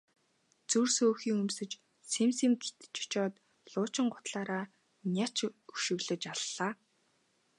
[0.69, 1.71] Зүр сөөхий өмсөж
[2.11, 3.33] сэм сэм гэтэж очоод
[3.71, 4.65] луучин гутлаараа
[5.15, 5.35] няц
[5.75, 6.71] өшиглөж аллаа.